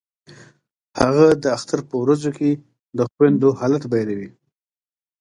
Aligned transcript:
هغه 1.01 1.27
د 1.43 1.45
اختر 1.57 1.79
په 1.89 1.95
ورځو 2.03 2.29
کې 2.37 2.49
د 2.97 2.99
خویندو 3.11 3.49
حالت 3.59 3.83
بیانوي 3.91 4.29